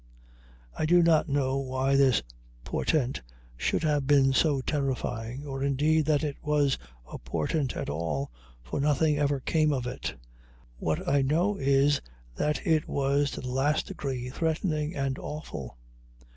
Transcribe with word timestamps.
I 0.75 0.87
do 0.87 1.03
not 1.03 1.29
know 1.29 1.57
why 1.59 1.95
this 1.95 2.23
portent 2.63 3.21
should 3.55 3.83
have 3.83 4.07
been 4.07 4.33
so 4.33 4.59
terrifying, 4.61 5.45
or 5.45 5.63
indeed 5.63 6.07
that 6.07 6.23
it 6.23 6.37
was 6.41 6.75
a 7.07 7.19
portent 7.19 7.77
at 7.77 7.87
all, 7.87 8.31
for 8.63 8.79
nothing 8.81 9.19
ever 9.19 9.39
came 9.41 9.71
of 9.71 9.85
it; 9.85 10.15
what 10.77 11.07
I 11.07 11.21
know 11.21 11.55
is 11.57 12.01
that 12.35 12.65
it 12.65 12.87
was 12.89 13.29
to 13.33 13.41
the 13.41 13.51
last 13.51 13.85
degree 13.85 14.31
threatening 14.31 14.95
and 14.95 15.19
awful. 15.19 15.77